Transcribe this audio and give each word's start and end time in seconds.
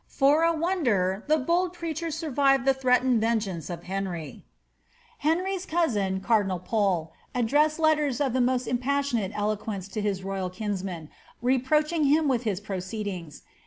"* 0.05 0.07
For 0.21 0.41
a 0.41 0.51
wonder 0.51 1.23
the 1.27 1.37
bold 1.37 1.73
preacher 1.73 2.09
survived 2.09 2.65
the 2.65 2.73
threatened 2.73 3.21
vengeance 3.21 3.69
of 3.69 3.83
Henry. 3.83 4.43
Henry's 5.19 5.67
cousin, 5.67 6.21
cardinal 6.21 6.57
Pole, 6.57 7.13
addressed 7.35 7.77
letters 7.77 8.19
of 8.19 8.33
the 8.33 8.41
most 8.41 8.65
impas 8.65 9.13
sioned 9.13 9.31
eloquence 9.35 9.87
to 9.89 10.01
his 10.01 10.23
royal 10.23 10.49
kinsman, 10.49 11.11
reproaching 11.39 12.05
him 12.05 12.27
with 12.27 12.45
his 12.45 12.59
pro 12.59 12.77
ceediugs. 12.77 13.43